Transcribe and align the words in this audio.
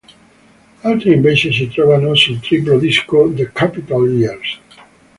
Altre 0.81 1.13
invece 1.13 1.51
si 1.51 1.67
trovano 1.67 2.15
sul 2.15 2.39
triplo 2.39 2.79
disco 2.79 3.31
"The 3.31 3.51
Capitol 3.51 4.11
Years". 4.11 4.59